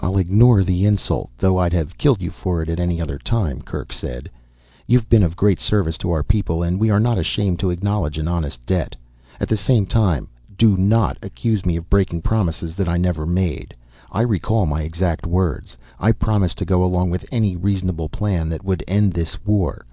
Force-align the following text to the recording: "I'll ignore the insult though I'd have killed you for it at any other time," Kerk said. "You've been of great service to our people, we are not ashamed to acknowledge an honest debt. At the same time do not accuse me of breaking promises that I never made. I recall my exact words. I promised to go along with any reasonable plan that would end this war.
"I'll 0.00 0.18
ignore 0.18 0.64
the 0.64 0.84
insult 0.84 1.30
though 1.38 1.58
I'd 1.58 1.72
have 1.74 1.96
killed 1.96 2.20
you 2.20 2.30
for 2.32 2.60
it 2.60 2.68
at 2.68 2.80
any 2.80 3.00
other 3.00 3.18
time," 3.18 3.62
Kerk 3.62 3.92
said. 3.92 4.28
"You've 4.88 5.08
been 5.08 5.22
of 5.22 5.36
great 5.36 5.60
service 5.60 5.96
to 5.98 6.10
our 6.10 6.24
people, 6.24 6.68
we 6.76 6.90
are 6.90 6.98
not 6.98 7.18
ashamed 7.18 7.60
to 7.60 7.70
acknowledge 7.70 8.18
an 8.18 8.26
honest 8.26 8.66
debt. 8.66 8.96
At 9.38 9.46
the 9.46 9.56
same 9.56 9.86
time 9.86 10.26
do 10.58 10.76
not 10.76 11.18
accuse 11.22 11.64
me 11.64 11.76
of 11.76 11.88
breaking 11.88 12.22
promises 12.22 12.74
that 12.74 12.88
I 12.88 12.96
never 12.96 13.24
made. 13.26 13.76
I 14.10 14.22
recall 14.22 14.66
my 14.66 14.82
exact 14.82 15.24
words. 15.24 15.78
I 16.00 16.10
promised 16.10 16.58
to 16.58 16.64
go 16.64 16.82
along 16.84 17.10
with 17.10 17.24
any 17.30 17.54
reasonable 17.54 18.08
plan 18.08 18.48
that 18.48 18.64
would 18.64 18.82
end 18.88 19.12
this 19.12 19.38
war. 19.46 19.86